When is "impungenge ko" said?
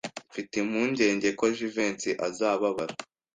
0.63-1.43